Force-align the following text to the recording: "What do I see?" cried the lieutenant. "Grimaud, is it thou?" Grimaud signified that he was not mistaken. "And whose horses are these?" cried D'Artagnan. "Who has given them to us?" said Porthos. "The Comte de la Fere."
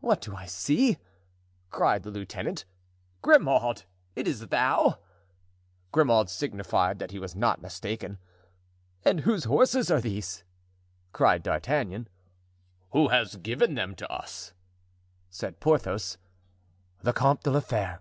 "What 0.00 0.20
do 0.20 0.36
I 0.36 0.44
see?" 0.44 0.98
cried 1.70 2.02
the 2.02 2.10
lieutenant. 2.10 2.66
"Grimaud, 3.22 3.84
is 4.14 4.42
it 4.42 4.50
thou?" 4.50 4.98
Grimaud 5.90 6.28
signified 6.28 6.98
that 6.98 7.12
he 7.12 7.18
was 7.18 7.34
not 7.34 7.62
mistaken. 7.62 8.18
"And 9.06 9.20
whose 9.20 9.44
horses 9.44 9.90
are 9.90 10.02
these?" 10.02 10.44
cried 11.12 11.42
D'Artagnan. 11.42 12.08
"Who 12.90 13.08
has 13.08 13.36
given 13.36 13.74
them 13.74 13.94
to 13.94 14.12
us?" 14.12 14.52
said 15.30 15.60
Porthos. 15.60 16.18
"The 17.00 17.14
Comte 17.14 17.44
de 17.44 17.50
la 17.52 17.60
Fere." 17.60 18.00